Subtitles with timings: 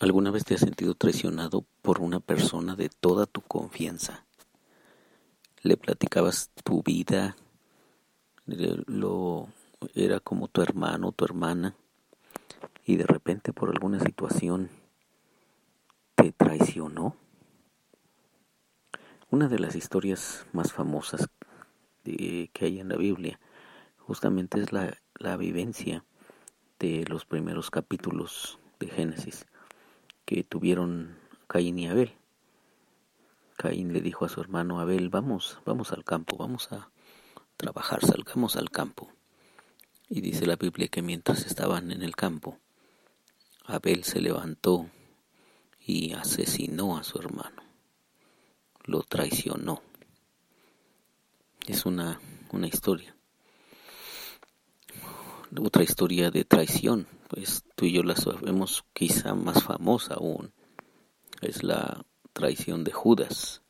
[0.00, 4.24] ¿Alguna vez te has sentido traicionado por una persona de toda tu confianza?
[5.60, 7.36] Le platicabas tu vida,
[8.46, 9.48] lo
[9.94, 11.76] era como tu hermano tu hermana,
[12.86, 14.70] y de repente por alguna situación
[16.14, 17.14] te traicionó.
[19.30, 21.28] Una de las historias más famosas
[22.04, 23.38] que hay en la Biblia
[23.98, 26.06] justamente es la, la vivencia
[26.78, 29.44] de los primeros capítulos de Génesis
[30.30, 31.16] que tuvieron
[31.48, 32.12] Caín y Abel.
[33.56, 36.88] Caín le dijo a su hermano Abel, vamos, vamos al campo, vamos a
[37.56, 39.12] trabajar, salgamos al campo.
[40.08, 42.60] Y dice la Biblia que mientras estaban en el campo,
[43.64, 44.88] Abel se levantó
[45.84, 47.64] y asesinó a su hermano,
[48.84, 49.82] lo traicionó.
[51.66, 52.20] Es una,
[52.52, 53.16] una historia.
[55.58, 60.52] Otra historia de traición pues tú y yo la sabemos quizá más famosa aún,
[61.40, 63.62] es la traición de Judas,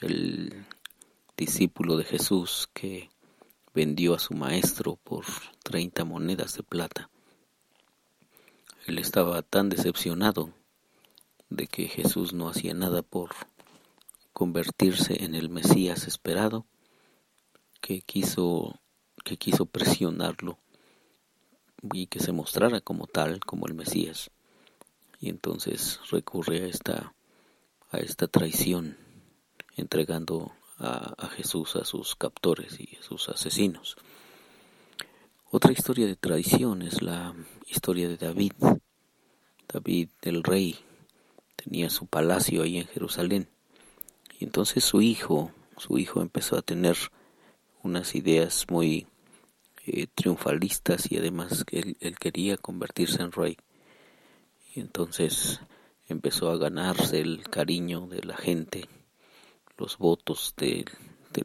[0.00, 0.64] el
[1.36, 3.10] discípulo de Jesús que
[3.74, 5.26] vendió a su maestro por
[5.62, 7.10] 30 monedas de plata.
[8.86, 10.54] Él estaba tan decepcionado
[11.50, 13.30] de que Jesús no hacía nada por
[14.32, 16.64] convertirse en el Mesías esperado
[17.82, 18.80] que quiso
[19.22, 20.58] que quiso presionarlo
[21.92, 24.30] y que se mostrara como tal, como el Mesías.
[25.20, 27.14] Y entonces recurre a esta,
[27.90, 28.96] a esta traición,
[29.76, 33.96] entregando a, a Jesús a sus captores y a sus asesinos.
[35.50, 37.34] Otra historia de traición es la
[37.68, 38.52] historia de David.
[39.68, 40.78] David, el rey,
[41.56, 43.48] tenía su palacio ahí en Jerusalén.
[44.38, 46.96] Y entonces su hijo, su hijo empezó a tener
[47.82, 49.06] unas ideas muy
[49.86, 53.58] eh, triunfalistas y además que él, quería convertirse en rey.
[54.74, 55.60] Y entonces
[56.06, 58.88] empezó a ganarse el cariño de la gente,
[59.76, 60.86] los votos del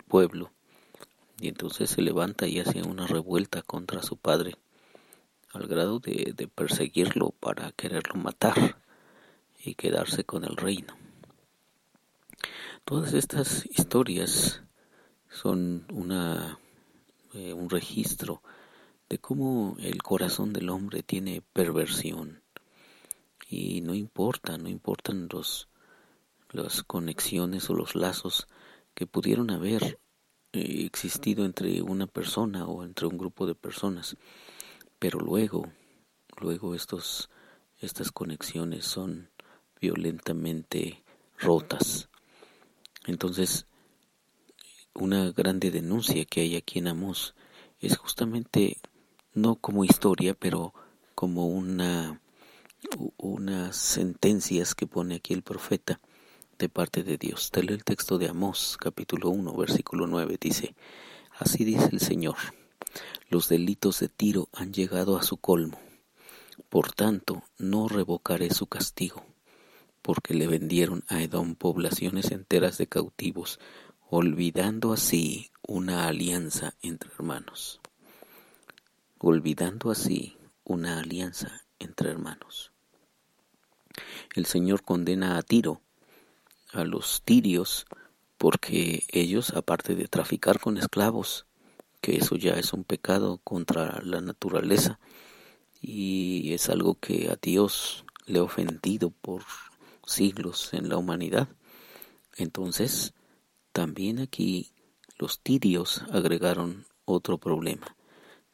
[0.07, 0.51] pueblo.
[1.41, 4.55] Y entonces se levanta y hace una revuelta contra su padre,
[5.51, 8.81] al grado de, de perseguirlo para quererlo matar
[9.63, 10.95] y quedarse con el reino.
[12.85, 14.63] Todas estas historias
[15.29, 16.57] son una
[17.33, 18.41] un registro
[19.09, 22.41] de cómo el corazón del hombre tiene perversión
[23.47, 25.69] y no importa, no importan los
[26.51, 28.47] las conexiones o los lazos
[28.93, 29.99] que pudieron haber
[30.51, 34.17] eh, existido entre una persona o entre un grupo de personas,
[34.97, 35.71] pero luego,
[36.39, 37.29] luego estos
[37.79, 39.29] estas conexiones son
[39.79, 41.03] violentamente
[41.37, 42.09] rotas.
[43.05, 43.67] Entonces,
[45.03, 47.35] una grande denuncia que hay aquí en Amos.
[47.79, 48.77] Es justamente
[49.33, 50.73] no como historia, pero
[51.15, 52.19] como una
[53.17, 55.99] unas sentencias que pone aquí el profeta
[56.57, 57.51] de parte de Dios.
[57.51, 60.75] Te el texto de Amós, capítulo 1, versículo 9, dice,
[61.37, 62.35] Así dice el Señor,
[63.29, 65.79] los delitos de Tiro han llegado a su colmo,
[66.69, 69.25] por tanto no revocaré su castigo,
[70.01, 73.59] porque le vendieron a Edom poblaciones enteras de cautivos,
[74.11, 77.79] olvidando así una alianza entre hermanos.
[79.19, 82.71] Olvidando así una alianza entre hermanos.
[84.33, 85.81] El Señor condena a Tiro,
[86.73, 87.85] a los tirios,
[88.39, 91.45] porque ellos, aparte de traficar con esclavos,
[92.01, 94.99] que eso ya es un pecado contra la naturaleza
[95.81, 99.43] y es algo que a Dios le ha ofendido por
[100.07, 101.47] siglos en la humanidad.
[102.37, 103.13] Entonces,
[103.79, 104.73] también aquí
[105.17, 107.95] los tirios agregaron otro problema.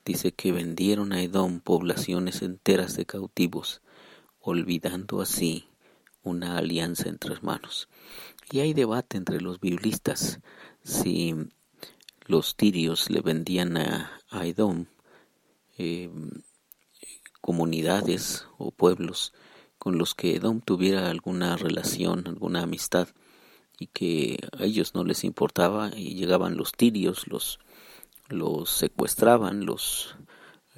[0.05, 3.81] Dice que vendieron a Edom poblaciones enteras de cautivos,
[4.39, 5.67] olvidando así
[6.21, 7.89] una alianza entre hermanos.
[8.51, 10.41] Y hay debate entre los biblistas
[10.83, 11.33] si
[12.27, 14.85] los tirios le vendían a, Edom
[15.79, 16.11] eh,
[17.41, 19.33] comunidades o pueblos
[19.79, 23.07] con los que Edom tuviera alguna relación, alguna amistad
[23.79, 27.59] y que a ellos no les importaba y llegaban los tirios, los,
[28.29, 30.15] los secuestraban, los,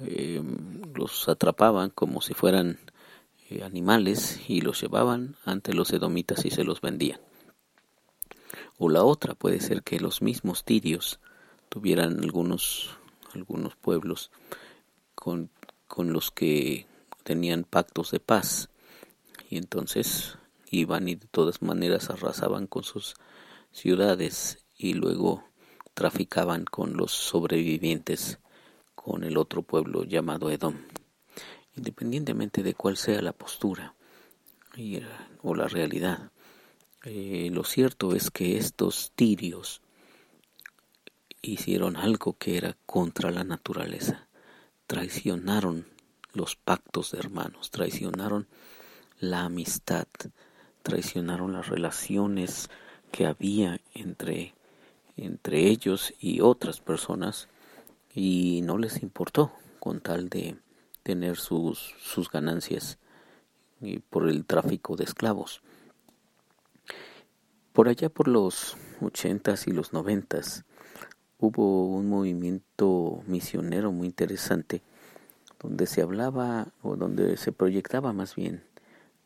[0.00, 0.42] eh,
[0.94, 2.78] los atrapaban como si fueran
[3.50, 7.20] eh, animales y los llevaban ante los edomitas y se los vendían.
[8.78, 11.20] O la otra puede ser que los mismos tirios
[11.68, 12.90] tuvieran algunos,
[13.34, 14.30] algunos pueblos
[15.14, 15.50] con,
[15.86, 16.86] con los que
[17.24, 18.70] tenían pactos de paz
[19.50, 20.38] y entonces
[20.70, 23.14] iban y de todas maneras arrasaban con sus
[23.72, 25.44] ciudades y luego
[25.94, 28.38] traficaban con los sobrevivientes
[28.94, 30.76] con el otro pueblo llamado Edom.
[31.74, 33.94] Independientemente de cuál sea la postura,
[35.42, 36.30] o la realidad.
[37.04, 39.82] Eh, lo cierto es que estos tirios
[41.42, 44.28] hicieron algo que era contra la naturaleza.
[44.86, 45.86] Traicionaron
[46.32, 48.48] los pactos de hermanos, traicionaron
[49.18, 50.06] la amistad,
[50.88, 52.70] traicionaron las relaciones
[53.12, 54.54] que había entre,
[55.18, 57.48] entre ellos y otras personas
[58.14, 60.56] y no les importó con tal de
[61.02, 62.98] tener sus, sus ganancias
[63.82, 65.60] y por el tráfico de esclavos.
[67.74, 70.64] Por allá por los ochentas y los noventas
[71.38, 74.80] hubo un movimiento misionero muy interesante
[75.60, 78.64] donde se hablaba o donde se proyectaba más bien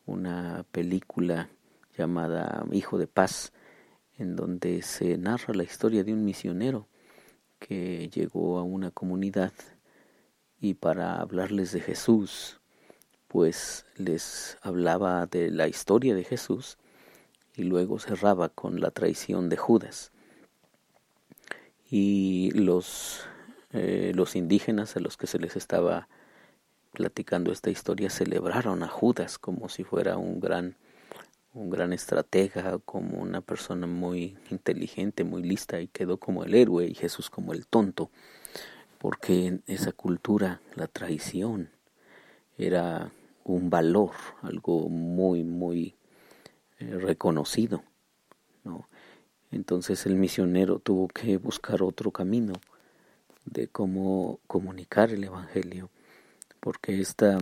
[0.05, 1.49] una película
[1.97, 3.53] llamada Hijo de Paz,
[4.17, 6.87] en donde se narra la historia de un misionero
[7.59, 9.53] que llegó a una comunidad
[10.59, 12.59] y para hablarles de Jesús,
[13.27, 16.77] pues les hablaba de la historia de Jesús
[17.55, 20.11] y luego cerraba con la traición de Judas.
[21.89, 23.21] Y los,
[23.71, 26.07] eh, los indígenas a los que se les estaba
[26.93, 30.77] platicando esta historia celebraron a Judas como si fuera un gran
[31.53, 36.87] un gran estratega, como una persona muy inteligente, muy lista y quedó como el héroe
[36.87, 38.09] y Jesús como el tonto,
[38.97, 41.69] porque en esa cultura la traición
[42.57, 43.11] era
[43.43, 44.11] un valor,
[44.41, 45.95] algo muy, muy
[46.79, 47.83] eh, reconocido.
[48.63, 48.87] ¿no?
[49.51, 52.53] Entonces el misionero tuvo que buscar otro camino
[53.45, 55.89] de cómo comunicar el Evangelio,
[56.63, 57.37] porque esta,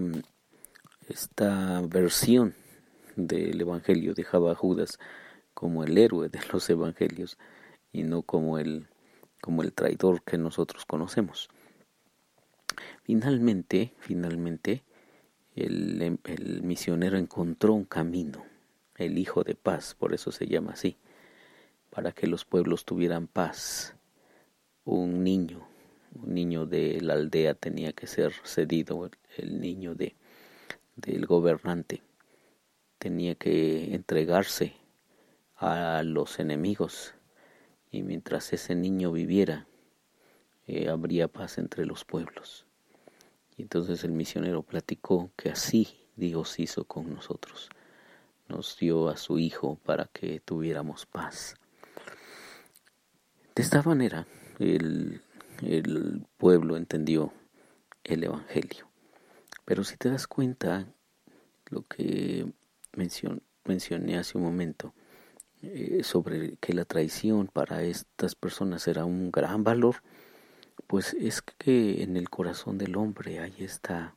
[1.08, 2.56] esta versión
[3.16, 4.98] del Evangelio dejaba a Judas
[5.54, 7.38] como el héroe de los Evangelios
[7.94, 8.88] y no como el,
[9.40, 11.50] como el traidor que nosotros conocemos.
[13.04, 14.82] Finalmente, finalmente,
[15.56, 18.44] el, el misionero encontró un camino,
[18.96, 20.98] el Hijo de Paz, por eso se llama así,
[21.92, 23.94] para que los pueblos tuvieran paz.
[24.84, 25.68] Un niño,
[26.14, 30.16] un niño de la aldea tenía que ser cedido, el niño de,
[30.96, 32.02] del gobernante
[32.98, 34.76] tenía que entregarse
[35.56, 37.16] a los enemigos
[37.90, 39.68] y mientras ese niño viviera
[40.68, 42.66] eh, habría paz entre los pueblos.
[43.58, 47.70] Y entonces el misionero platicó que así Dios hizo con nosotros.
[48.48, 51.56] Nos dio a su Hijo para que tuviéramos paz.
[53.56, 54.28] De esta manera
[54.60, 55.22] el,
[55.62, 57.34] el pueblo entendió
[58.04, 58.90] el Evangelio.
[59.66, 60.88] Pero si te das cuenta,
[61.70, 62.52] lo que
[63.64, 64.94] mencioné hace un momento
[65.62, 70.04] eh, sobre que la traición para estas personas era un gran valor,
[70.88, 74.16] pues es que en el corazón del hombre hay esta,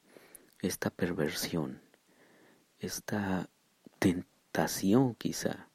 [0.62, 1.80] esta perversión,
[2.80, 3.48] esta
[3.98, 5.68] tentación quizá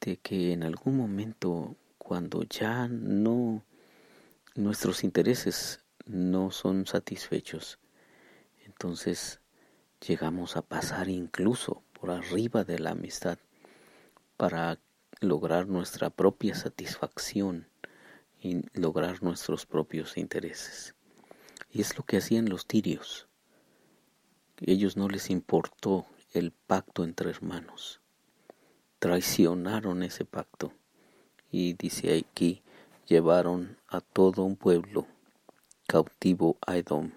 [0.00, 3.64] de que en algún momento cuando ya no
[4.54, 7.78] nuestros intereses no son satisfechos,
[8.64, 9.40] entonces
[10.06, 13.38] llegamos a pasar incluso por arriba de la amistad
[14.36, 14.78] para
[15.20, 17.68] lograr nuestra propia satisfacción
[18.42, 20.94] y lograr nuestros propios intereses.
[21.70, 23.28] Y es lo que hacían los tirios.
[24.60, 28.00] Ellos no les importó el pacto entre hermanos.
[28.98, 30.72] Traicionaron ese pacto.
[31.50, 32.62] Y dice aquí,
[33.06, 35.06] llevaron a todo un pueblo
[35.86, 37.10] cautivo a Edom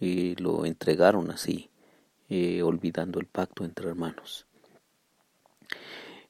[0.00, 1.70] y lo entregaron así
[2.28, 4.46] eh, olvidando el pacto entre hermanos.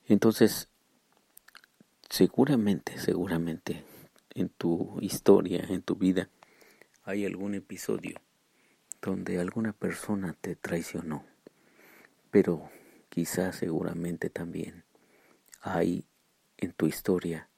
[0.06, 0.68] Entonces,
[2.10, 3.84] seguramente, seguramente
[4.34, 6.28] en tu historia, en tu vida,
[7.04, 8.20] hay algún episodio
[9.00, 11.24] donde alguna persona te traicionó,
[12.30, 12.70] pero
[13.08, 14.84] quizás seguramente también
[15.60, 16.04] hay
[16.56, 17.48] en tu historia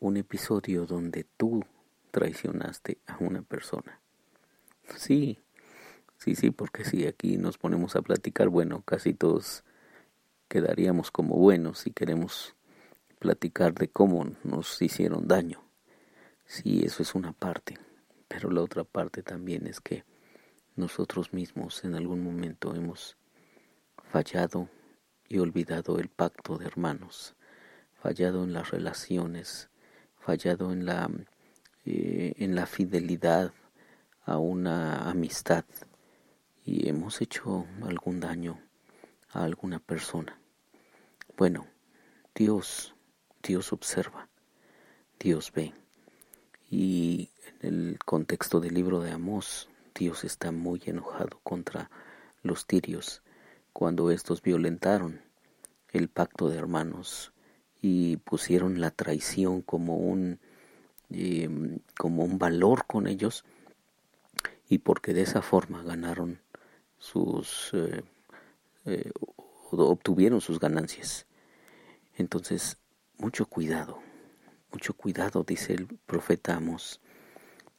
[0.00, 1.64] un episodio donde tú
[2.10, 4.00] traicionaste a una persona.
[4.96, 5.38] Sí,
[6.18, 9.64] Sí, sí, porque si aquí nos ponemos a platicar, bueno, casi todos
[10.48, 12.54] quedaríamos como buenos si queremos
[13.18, 15.62] platicar de cómo nos hicieron daño.
[16.46, 17.78] Sí, eso es una parte,
[18.28, 20.04] pero la otra parte también es que
[20.74, 23.16] nosotros mismos en algún momento hemos
[24.10, 24.68] fallado
[25.28, 27.34] y olvidado el pacto de hermanos,
[28.00, 29.68] fallado en las relaciones,
[30.26, 31.08] fallado en la,
[31.84, 33.52] eh, en la fidelidad
[34.24, 35.64] a una amistad
[36.64, 38.58] y hemos hecho algún daño
[39.30, 40.36] a alguna persona.
[41.36, 41.68] Bueno,
[42.34, 42.96] Dios,
[43.40, 44.28] Dios observa,
[45.20, 45.72] Dios ve.
[46.68, 47.30] Y
[47.60, 51.88] en el contexto del libro de Amós, Dios está muy enojado contra
[52.42, 53.22] los tirios
[53.72, 55.20] cuando estos violentaron
[55.92, 57.32] el pacto de hermanos
[57.86, 60.40] y pusieron la traición como un
[61.10, 63.44] em, como un valor con ellos
[64.68, 66.40] y porque de esa forma ganaron
[66.98, 68.02] sus eh,
[68.86, 69.12] eh,
[69.70, 71.26] obtuvieron sus ganancias.
[72.16, 72.78] Entonces
[73.18, 74.00] mucho cuidado
[74.72, 77.00] mucho cuidado dice el profeta Amos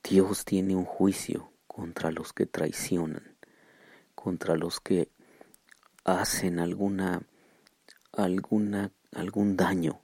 [0.01, 3.35] Dios tiene un juicio contra los que traicionan
[4.15, 5.09] contra los que
[6.05, 7.23] hacen alguna
[8.13, 9.99] alguna algún daño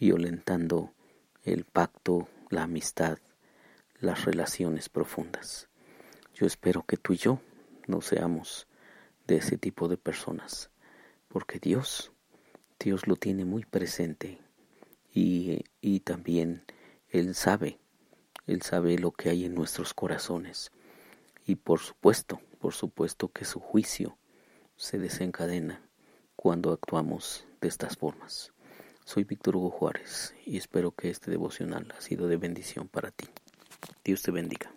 [0.00, 0.92] violentando
[1.44, 3.18] el pacto, la amistad,
[4.00, 5.68] las relaciones profundas.
[6.34, 7.40] Yo espero que tú y yo
[7.86, 8.66] no seamos
[9.28, 10.70] de ese tipo de personas,
[11.28, 12.10] porque Dios,
[12.80, 14.40] Dios lo tiene muy presente
[15.14, 16.64] y, y también
[17.08, 17.78] Él sabe,
[18.48, 20.72] Él sabe lo que hay en nuestros corazones.
[21.46, 24.18] Y por supuesto, por supuesto que su juicio
[24.74, 25.85] se desencadena
[26.36, 28.52] cuando actuamos de estas formas.
[29.04, 33.26] Soy Víctor Hugo Juárez y espero que este devocional ha sido de bendición para ti.
[34.04, 34.75] Dios te bendiga.